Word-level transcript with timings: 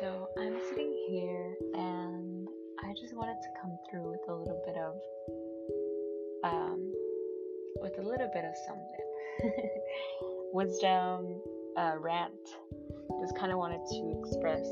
So 0.00 0.28
I'm 0.38 0.56
sitting 0.70 0.96
here 1.10 1.54
and 1.74 2.48
I 2.82 2.94
just 2.98 3.14
wanted 3.14 3.36
to 3.42 3.48
come 3.60 3.78
through 3.90 4.10
with 4.10 4.20
a 4.28 4.34
little 4.34 4.62
bit 4.64 4.76
of 4.76 4.94
um 6.44 6.92
with 7.82 7.98
a 7.98 8.02
little 8.02 8.30
bit 8.32 8.44
of 8.46 8.54
something. 8.66 9.52
Wisdom 10.54 11.42
uh, 11.76 11.92
rant. 11.98 12.32
Just 13.20 13.36
kind 13.36 13.52
of 13.52 13.58
wanted 13.58 13.80
to 13.90 14.18
express 14.18 14.64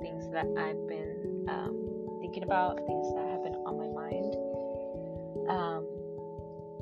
things 0.00 0.30
that 0.32 0.46
I've 0.46 0.86
been 0.86 1.46
um, 1.48 2.18
thinking 2.20 2.44
about, 2.44 2.76
things 2.86 3.14
that 3.14 3.26
have 3.26 3.42
been 3.42 3.56
on 3.66 3.76
my 3.78 3.88
mind, 3.88 4.34
um, 5.50 5.86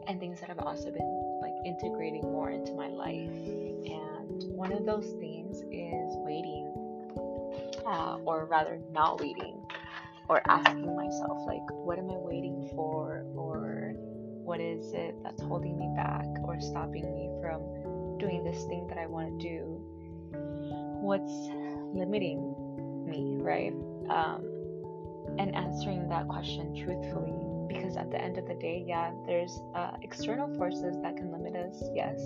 and 0.06 0.20
things 0.20 0.38
that 0.40 0.50
I've 0.50 0.58
also 0.58 0.90
been 0.90 1.38
like 1.40 1.54
integrating 1.64 2.22
more 2.22 2.50
into 2.50 2.72
my 2.74 2.88
life. 2.88 3.30
And 3.88 4.44
one 4.52 4.72
of 4.72 4.84
those 4.84 5.14
things 5.18 5.58
is 5.72 6.12
waiting 6.24 6.83
uh, 7.86 8.18
or 8.24 8.46
rather 8.46 8.80
not 8.92 9.20
waiting 9.20 9.64
or 10.28 10.40
asking 10.48 10.96
myself 10.96 11.38
like 11.46 11.62
what 11.70 11.98
am 11.98 12.10
i 12.10 12.16
waiting 12.16 12.70
for? 12.74 13.24
Or 13.36 13.92
what 14.44 14.60
is 14.60 14.92
it 14.92 15.14
that's 15.22 15.42
holding 15.42 15.78
me 15.78 15.90
back 15.96 16.26
or 16.44 16.60
stopping 16.60 17.04
me 17.12 17.30
from 17.40 18.18
doing 18.18 18.44
this 18.44 18.64
thing 18.64 18.86
that 18.88 18.98
i 18.98 19.06
want 19.06 19.40
to 19.40 19.48
do? 19.48 19.80
What's 21.00 21.32
limiting 21.94 22.54
me 23.06 23.36
right? 23.40 23.72
Um, 24.08 24.44
and 25.38 25.54
answering 25.54 26.08
that 26.08 26.28
question 26.28 26.74
truthfully 26.76 27.32
because 27.66 27.96
at 27.96 28.10
the 28.10 28.20
end 28.20 28.36
of 28.36 28.46
the 28.46 28.54
day 28.54 28.84
yeah 28.86 29.10
there's 29.26 29.58
uh, 29.74 29.92
external 30.02 30.54
forces 30.56 30.96
that 31.02 31.16
can 31.16 31.32
limit 31.32 31.54
us 31.56 31.82
yes. 31.94 32.20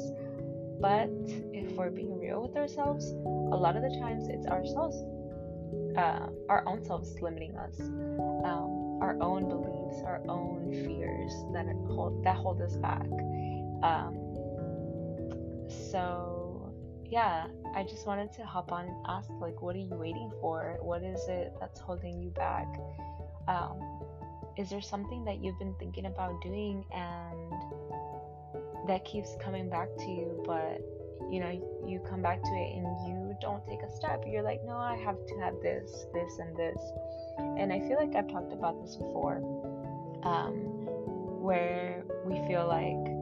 But 0.81 1.11
if 1.53 1.73
we're 1.73 1.91
being 1.91 2.21
real 2.21 2.43
with 2.43 2.57
ourselves 2.57 3.11
a 3.11 3.57
lot 3.57 3.77
of 3.77 3.83
the 3.83 3.99
times 4.01 4.29
it's 4.29 4.47
ourselves 4.47 4.97
uh, 5.99 6.29
our 6.49 6.63
own 6.67 6.85
selves 6.85 7.21
limiting 7.21 7.57
us, 7.57 7.81
um, 7.81 8.99
our 9.03 9.17
own 9.21 9.49
beliefs, 9.49 10.03
our 10.05 10.21
own 10.29 10.71
fears 10.85 11.33
that 11.53 11.67
hold 11.93 12.25
that 12.25 12.37
hold 12.37 12.63
us 12.63 12.77
back. 12.77 13.09
Um, 13.83 14.17
so 15.91 16.73
yeah, 17.05 17.47
I 17.75 17.83
just 17.83 18.07
wanted 18.07 18.33
to 18.35 18.45
hop 18.45 18.71
on 18.71 18.85
and 18.85 19.07
ask 19.09 19.29
like, 19.41 19.61
what 19.61 19.75
are 19.75 19.81
you 19.81 19.95
waiting 19.95 20.31
for? 20.41 20.77
What 20.81 21.03
is 21.03 21.27
it 21.29 21.53
that's 21.61 21.81
holding 21.81 22.21
you 22.21 22.31
back? 22.31 22.69
Um, 23.49 23.81
is 24.57 24.71
there 24.71 24.81
something 24.81 25.25
that 25.25 25.43
you've 25.43 25.59
been 25.59 25.75
thinking 25.79 26.07
about 26.07 26.41
doing 26.43 26.85
and 26.93 27.53
that 28.89 29.05
keeps 29.05 29.37
coming 29.41 29.69
back 29.71 29.89
to 29.99 30.05
you, 30.05 30.43
but 30.47 30.81
you 31.31 31.41
know 31.41 31.51
you 31.87 32.01
come 32.09 32.23
back 32.23 32.43
to 32.43 32.49
it 32.49 32.77
and 32.77 32.87
you 33.09 33.37
don't 33.41 33.65
take 33.67 33.83
a 33.83 33.91
step. 33.91 34.25
You're 34.27 34.43
like 34.43 34.61
no 34.65 34.77
i 34.77 34.97
have 34.97 35.17
to 35.27 35.39
have 35.41 35.55
this 35.63 36.07
this 36.13 36.39
and 36.39 36.57
this. 36.57 36.81
And 37.39 37.73
i 37.73 37.79
feel 37.81 37.97
like 37.97 38.15
i've 38.17 38.31
talked 38.31 38.53
about 38.53 38.83
this 38.83 38.97
before 38.97 39.37
um, 40.23 40.53
where 41.41 42.05
we 42.25 42.37
feel 42.49 42.67
like 42.67 43.15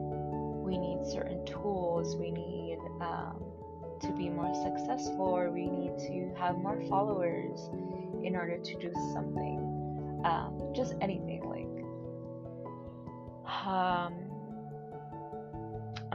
we 0.65 0.77
need 0.77 1.05
certain 1.05 1.45
tools. 1.45 2.17
We 2.17 2.31
need 2.31 2.77
um, 2.99 3.41
to 4.01 4.11
be 4.11 4.29
more 4.29 4.53
successful 4.53 5.25
or 5.25 5.49
we 5.49 5.69
need 5.69 5.97
to 5.97 6.33
have 6.37 6.57
more 6.57 6.81
followers 6.89 7.69
in 8.23 8.35
order 8.35 8.57
to 8.57 8.79
do 8.79 8.91
something 9.13 10.21
um, 10.25 10.71
just 10.75 10.95
anything 11.01 11.41
like 11.43 11.67
um, 13.65 14.13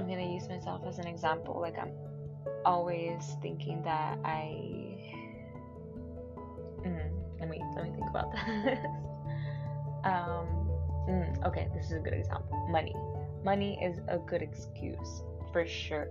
I'm 0.02 0.08
gonna 0.08 0.34
use 0.34 0.48
myself 0.48 0.82
as 0.84 0.98
an 0.98 1.06
example. 1.06 1.60
Like 1.60 1.78
I'm 1.78 1.92
always 2.64 3.36
thinking 3.40 3.82
that 3.84 4.18
I. 4.24 4.98
Mm, 6.84 7.10
let 7.38 7.48
me 7.48 7.62
let 7.76 7.84
me 7.84 7.92
think 7.92 8.10
about 8.10 8.32
this. 8.64 8.78
um, 10.02 10.68
mm, 11.08 11.46
okay, 11.46 11.68
this 11.72 11.86
is 11.86 11.92
a 11.92 12.00
good 12.00 12.14
example. 12.14 12.66
Money. 12.68 12.96
Money 13.44 13.78
is 13.80 14.00
a 14.08 14.18
good 14.18 14.42
excuse 14.42 15.22
for 15.52 15.64
sure. 15.64 16.08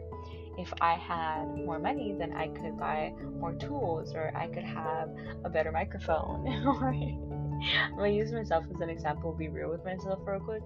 If 0.57 0.71
I 0.79 0.93
had 0.93 1.53
more 1.57 1.77
money, 1.77 2.15
then 2.17 2.31
I 2.31 2.47
could 2.47 2.77
buy 2.79 3.13
more 3.41 3.51
tools, 3.51 4.13
or 4.15 4.31
I 4.33 4.47
could 4.47 4.63
have 4.63 5.09
a 5.43 5.49
better 5.49 5.73
microphone. 5.73 6.47
I'm 7.61 7.95
gonna 7.95 8.09
use 8.09 8.31
myself 8.31 8.65
as 8.73 8.81
an 8.81 8.89
example. 8.89 9.33
Be 9.33 9.49
real 9.49 9.69
with 9.69 9.83
myself 9.85 10.19
real 10.25 10.39
quick. 10.39 10.63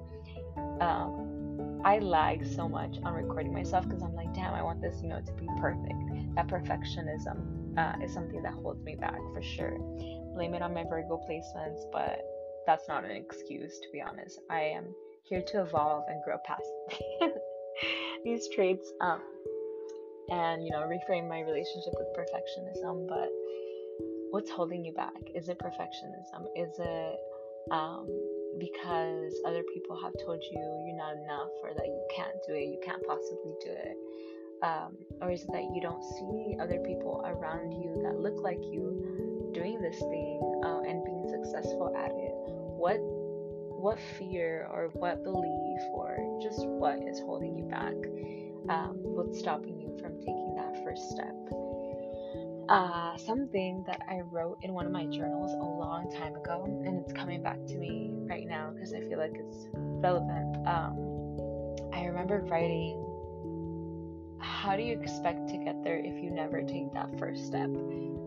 Um, 0.82 1.82
I 1.84 2.00
lag 2.00 2.46
so 2.46 2.68
much 2.68 2.98
on 3.04 3.14
recording 3.14 3.54
myself 3.54 3.88
because 3.88 4.02
I'm 4.02 4.16
like, 4.16 4.34
damn, 4.34 4.54
I 4.54 4.64
want 4.64 4.82
this, 4.82 5.02
you 5.02 5.10
know, 5.10 5.22
to 5.22 5.32
be 5.34 5.48
perfect. 5.60 5.94
That 6.36 6.48
perfectionism 6.48 7.78
uh, 7.78 8.04
is 8.04 8.14
something 8.14 8.42
that 8.42 8.54
holds 8.54 8.84
me 8.84 8.96
back 8.96 9.20
for 9.34 9.42
sure. 9.42 9.78
Blame 10.34 10.54
it 10.54 10.62
on 10.62 10.74
my 10.74 10.84
Virgo 10.84 11.22
placements, 11.30 11.84
but 11.92 12.26
that's 12.66 12.88
not 12.88 13.06
an 13.06 13.12
excuse, 13.12 13.80
to 13.80 13.88
be 13.94 14.02
honest. 14.02 14.40
I 14.50 14.62
am 14.62 14.86
here 15.24 15.44
to 15.48 15.62
evolve 15.62 16.06
and 16.08 16.24
grow 16.24 16.38
past 16.44 16.64
these 18.24 18.48
traits 18.50 18.92
um, 19.02 19.22
and, 20.30 20.64
you 20.64 20.72
know, 20.72 20.90
reframe 20.90 21.30
my 21.30 21.42
relationship 21.42 21.94
with 21.94 22.08
perfectionism. 22.18 23.08
But 23.08 23.30
what's 24.32 24.50
holding 24.50 24.84
you 24.86 24.94
back? 24.94 25.14
Is 25.34 25.50
it 25.50 25.60
perfectionism? 25.60 26.46
Is 26.56 26.72
it 26.80 27.20
um, 27.72 28.08
because 28.60 29.34
other 29.46 29.64
people 29.74 30.00
have 30.02 30.14
told 30.26 30.42
you 30.42 30.84
you're 30.88 30.98
not 30.98 31.14
enough 31.14 31.50
or 31.64 31.74
that 31.76 31.86
you 31.86 32.08
can't 32.16 32.38
do 32.48 32.54
it, 32.54 32.66
you 32.66 32.80
can't 32.84 33.06
possibly 33.06 33.54
do 33.64 33.72
it? 33.72 33.98
Um, 34.64 34.98
or 35.22 35.32
is 35.32 35.44
it 35.44 35.50
that 35.52 35.64
you 35.74 35.82
don't 35.82 36.04
see 36.04 36.56
other 36.60 36.80
people 36.80 37.24
around 37.26 37.72
you 37.72 38.02
that 38.04 38.20
look 38.20 38.42
like 38.42 38.60
you 38.62 39.52
doing 39.54 39.82
this 39.82 40.00
thing 40.00 40.62
uh, 40.64 40.82
and 40.82 41.04
being 41.04 41.28
successful 41.30 41.94
at 41.96 42.12
it? 42.12 42.34
What 42.78 42.98
what 43.86 44.00
fear 44.18 44.68
or 44.72 44.90
what 44.94 45.24
belief 45.24 45.82
or 45.94 46.40
just 46.42 46.66
what 46.66 46.98
is 47.08 47.20
holding 47.20 47.58
you 47.58 47.66
back? 47.66 47.94
Um, 48.70 48.98
what's 48.98 49.38
stopping 49.38 49.80
you 49.80 49.96
from 50.02 50.18
taking 50.20 50.56
that 50.58 50.84
first 50.84 51.12
step? 51.12 51.36
Uh, 52.70 53.18
something 53.18 53.84
that 53.88 54.02
I 54.10 54.22
wrote 54.22 54.60
in 54.62 54.74
one 54.74 54.86
of 54.86 54.92
my 54.92 55.06
journals 55.06 55.52
a 55.52 55.64
long 55.64 56.12
time 56.12 56.36
ago, 56.36 56.64
and 56.86 57.00
it's 57.00 57.14
coming 57.14 57.42
back 57.44 57.64
to 57.68 57.76
me 57.76 58.12
right 58.14 58.48
now 58.48 58.72
because 58.74 58.94
I 58.94 59.02
feel 59.02 59.20
like 59.20 59.36
it's 59.36 59.68
relevant. 59.74 60.68
Um, 60.68 61.16
I 61.94 62.06
remember 62.06 62.42
writing, 62.50 63.02
How 64.40 64.76
do 64.76 64.84
you 64.84 65.00
expect 65.00 65.48
to 65.50 65.58
get 65.58 65.84
there 65.84 66.00
if 66.00 66.24
you 66.24 66.32
never 66.32 66.62
take 66.64 66.94
that 66.94 67.18
first 67.20 67.46
step? 67.46 67.70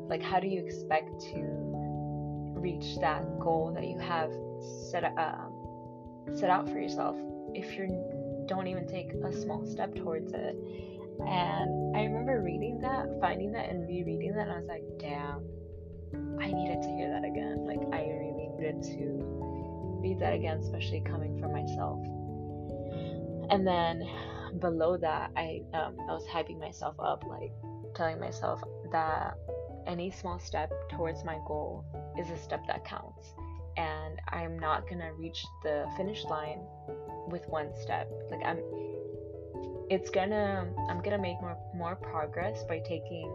Like, 0.08 0.22
how 0.22 0.40
do 0.40 0.46
you 0.46 0.64
expect 0.64 1.20
to 1.32 1.42
reach 2.56 2.98
that 3.00 3.38
goal 3.38 3.72
that 3.74 3.86
you 3.86 3.98
have 3.98 4.32
set, 4.90 5.04
uh, 5.04 5.46
set 6.34 6.50
out 6.50 6.68
for 6.68 6.78
yourself 6.78 7.16
if 7.54 7.76
you 7.76 8.44
don't 8.46 8.66
even 8.66 8.86
take 8.86 9.12
a 9.12 9.32
small 9.32 9.66
step 9.66 9.94
towards 9.94 10.32
it? 10.32 10.56
And 11.26 11.96
I 11.96 12.04
remember 12.04 12.42
reading 12.42 12.80
that, 12.80 13.06
finding 13.20 13.52
that, 13.52 13.68
and 13.68 13.86
rereading 13.86 14.34
that, 14.34 14.48
and 14.48 14.52
I 14.52 14.58
was 14.58 14.68
like, 14.68 14.84
damn, 14.98 15.44
I 16.40 16.50
needed 16.52 16.82
to 16.82 16.88
hear 16.88 17.10
that 17.10 17.24
again. 17.24 17.66
Like, 17.66 17.80
I 17.92 18.06
really 18.06 18.32
needed 18.32 18.82
to 18.82 19.48
read 20.00 20.20
that 20.20 20.32
again, 20.32 20.58
especially 20.58 21.00
coming 21.00 21.38
from 21.40 21.52
myself. 21.52 22.00
And 23.50 23.66
then 23.66 24.02
below 24.60 24.96
that, 24.98 25.30
I 25.36 25.62
um, 25.74 25.96
I 26.08 26.12
was 26.12 26.26
hyping 26.26 26.58
myself 26.58 26.94
up, 26.98 27.24
like 27.26 27.52
telling 27.94 28.20
myself 28.20 28.62
that 28.92 29.34
any 29.86 30.10
small 30.10 30.38
step 30.38 30.70
towards 30.90 31.24
my 31.24 31.38
goal 31.46 31.84
is 32.18 32.30
a 32.30 32.36
step 32.38 32.66
that 32.66 32.84
counts, 32.84 33.32
and 33.76 34.20
I'm 34.28 34.58
not 34.58 34.88
gonna 34.88 35.12
reach 35.14 35.44
the 35.62 35.86
finish 35.96 36.24
line 36.24 36.60
with 37.28 37.46
one 37.48 37.70
step. 37.80 38.10
Like 38.30 38.44
I'm 38.44 38.58
it's 39.90 40.10
gonna 40.10 40.66
i'm 40.88 41.00
gonna 41.02 41.18
make 41.18 41.40
more 41.40 41.56
more 41.74 41.96
progress 41.96 42.64
by 42.64 42.78
taking 42.80 43.30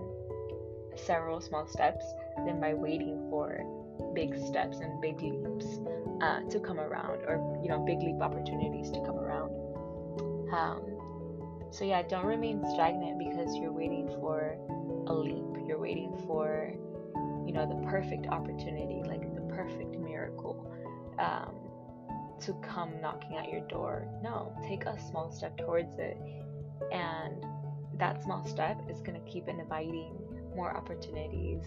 several 0.96 1.42
small 1.42 1.68
steps 1.68 2.06
than 2.46 2.60
by 2.60 2.74
waiting 2.74 3.28
for 3.30 3.64
big 4.14 4.36
steps 4.48 4.80
and 4.80 5.02
big 5.02 5.20
leaps 5.22 5.80
uh, 6.22 6.42
to 6.50 6.60
come 6.60 6.80
around 6.80 7.22
or 7.28 7.60
you 7.62 7.70
know 7.70 7.80
big 7.80 8.00
leap 8.00 8.22
opportunities 8.22 8.92
to 8.92 9.00
come 9.02 9.18
around. 9.18 9.52
Um, 10.54 10.82
so 11.72 11.86
yeah 11.86 12.02
don't 12.04 12.26
remain 12.26 12.64
stagnant 12.74 13.18
because 13.18 13.56
you're 13.58 13.72
waiting 13.72 14.08
for 14.20 14.58
a 15.08 15.14
leap. 15.14 15.66
You're 15.66 15.80
waiting 15.80 16.16
for 16.28 16.72
you 17.46 17.54
know 17.54 17.68
the 17.68 17.88
perfect 17.88 18.28
opportunity 18.28 19.02
like 19.06 19.22
the 19.36 19.42
perfect 19.54 19.98
miracle. 19.98 20.72
Um, 21.20 21.56
to 22.46 22.54
come 22.62 22.92
knocking 23.02 23.38
at 23.38 23.50
your 23.50 23.62
door 23.68 24.08
no 24.22 24.56
take 24.68 24.86
a 24.86 25.00
small 25.10 25.32
step 25.32 25.58
towards 25.58 25.98
it 25.98 26.18
and 26.92 27.46
that 27.98 28.24
small 28.24 28.46
step 28.46 28.80
is 28.90 29.00
going 29.02 29.20
to 29.20 29.32
keep 29.32 29.48
inviting 29.48 30.16
more 30.56 30.76
opportunities 30.76 31.64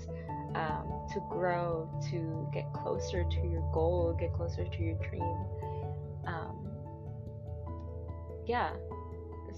um, 0.55 1.07
to 1.13 1.21
grow, 1.31 1.89
to 2.11 2.49
get 2.53 2.73
closer 2.73 3.25
to 3.25 3.37
your 3.47 3.69
goal, 3.73 4.17
get 4.19 4.33
closer 4.33 4.65
to 4.65 4.83
your 4.83 4.95
dream. 5.09 5.37
Um, 6.27 6.69
yeah. 8.47 8.71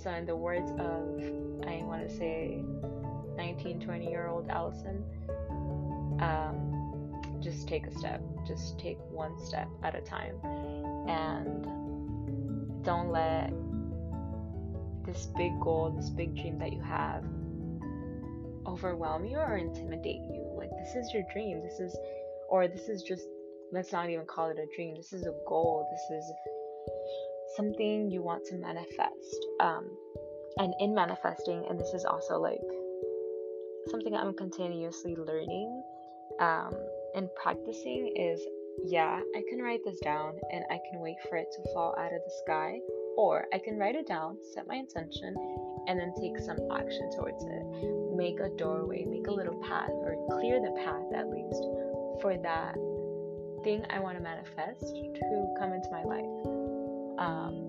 So, 0.02 0.10
in 0.10 0.26
the 0.26 0.36
words 0.36 0.70
of, 0.72 1.66
I 1.66 1.82
want 1.82 2.08
to 2.08 2.16
say, 2.16 2.62
19, 3.36 3.80
20 3.80 4.08
year 4.08 4.28
old 4.28 4.48
Allison, 4.48 5.04
um, 6.20 6.67
take 7.68 7.86
a 7.86 7.98
step. 7.98 8.22
Just 8.46 8.78
take 8.78 8.98
one 9.10 9.38
step 9.44 9.68
at 9.82 9.94
a 9.94 10.00
time. 10.00 10.36
And 11.08 11.64
don't 12.84 13.10
let 13.10 13.52
this 15.04 15.26
big 15.36 15.58
goal, 15.60 15.94
this 15.96 16.10
big 16.10 16.34
dream 16.34 16.58
that 16.58 16.72
you 16.72 16.82
have 16.82 17.24
overwhelm 18.66 19.24
you 19.24 19.38
or 19.38 19.56
intimidate 19.56 20.22
you. 20.30 20.54
Like, 20.56 20.70
this 20.78 20.94
is 20.94 21.12
your 21.14 21.22
dream. 21.32 21.62
This 21.62 21.80
is, 21.80 21.96
or 22.48 22.68
this 22.68 22.88
is 22.88 23.02
just, 23.02 23.26
let's 23.72 23.92
not 23.92 24.10
even 24.10 24.26
call 24.26 24.50
it 24.50 24.58
a 24.58 24.66
dream. 24.76 24.94
This 24.94 25.12
is 25.12 25.26
a 25.26 25.34
goal. 25.46 25.88
This 25.90 26.18
is 26.18 26.32
something 27.56 28.10
you 28.10 28.22
want 28.22 28.44
to 28.46 28.56
manifest. 28.56 29.46
Um, 29.60 29.88
and 30.58 30.74
in 30.80 30.94
manifesting, 30.94 31.64
and 31.68 31.78
this 31.78 31.94
is 31.94 32.04
also 32.04 32.38
like 32.38 32.60
something 33.88 34.14
I'm 34.14 34.34
continuously 34.34 35.16
learning 35.16 35.82
um, 36.40 36.74
and 37.14 37.28
practicing 37.34 38.14
is 38.16 38.40
yeah, 38.84 39.20
I 39.34 39.42
can 39.48 39.60
write 39.60 39.80
this 39.84 39.98
down 40.00 40.34
and 40.52 40.64
I 40.70 40.78
can 40.90 41.00
wait 41.00 41.16
for 41.28 41.36
it 41.36 41.48
to 41.52 41.72
fall 41.72 41.94
out 41.98 42.12
of 42.12 42.20
the 42.24 42.32
sky, 42.44 42.78
or 43.16 43.46
I 43.52 43.58
can 43.58 43.76
write 43.76 43.96
it 43.96 44.06
down, 44.06 44.38
set 44.54 44.66
my 44.66 44.76
intention, 44.76 45.34
and 45.88 45.98
then 45.98 46.12
take 46.20 46.38
some 46.38 46.58
action 46.70 47.10
towards 47.16 47.42
it. 47.44 48.14
Make 48.14 48.40
a 48.40 48.50
doorway, 48.56 49.04
make 49.04 49.26
a 49.26 49.32
little 49.32 49.60
path, 49.62 49.90
or 49.90 50.14
clear 50.30 50.60
the 50.60 50.72
path 50.84 51.12
at 51.14 51.28
least 51.28 51.62
for 52.20 52.36
that 52.42 52.74
thing 53.64 53.84
I 53.90 53.98
want 53.98 54.16
to 54.16 54.22
manifest 54.22 54.94
to 54.94 55.54
come 55.58 55.72
into 55.72 55.90
my 55.90 56.04
life. 56.04 56.24
Um, 57.18 57.68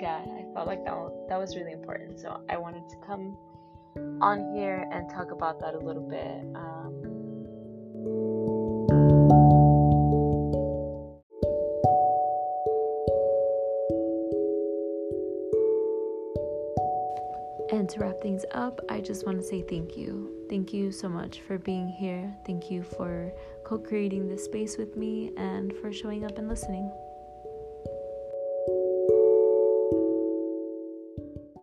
yeah, 0.00 0.22
I 0.22 0.44
felt 0.54 0.66
like 0.66 0.84
that 0.84 1.26
that 1.28 1.38
was 1.38 1.56
really 1.56 1.72
important. 1.72 2.20
So 2.20 2.40
I 2.48 2.56
wanted 2.56 2.88
to 2.88 2.96
come 3.04 3.36
on 4.20 4.54
here 4.54 4.88
and 4.92 5.08
talk 5.10 5.30
about 5.30 5.60
that 5.60 5.74
a 5.74 5.78
little 5.78 6.08
bit. 6.08 6.42
Um, 6.54 7.16
And 17.72 17.88
to 17.90 18.00
wrap 18.00 18.20
things 18.20 18.44
up, 18.52 18.80
I 18.88 19.00
just 19.00 19.26
want 19.26 19.38
to 19.38 19.44
say 19.44 19.62
thank 19.62 19.96
you. 19.96 20.46
Thank 20.48 20.72
you 20.72 20.92
so 20.92 21.08
much 21.08 21.40
for 21.40 21.58
being 21.58 21.88
here. 21.88 22.32
Thank 22.46 22.70
you 22.70 22.82
for 22.82 23.32
co 23.64 23.78
creating 23.78 24.28
this 24.28 24.44
space 24.44 24.78
with 24.78 24.96
me 24.96 25.32
and 25.36 25.72
for 25.74 25.92
showing 25.92 26.24
up 26.24 26.38
and 26.38 26.48
listening. 26.48 26.90